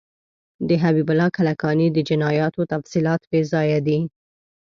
د 0.67 0.69
حبیب 0.83 1.07
الله 1.13 1.29
کلکاني 1.37 1.87
د 1.91 1.97
جنایاتو 2.09 2.61
تفصیلات 2.73 3.21
بیځایه 3.31 3.79
دي. 3.87 3.99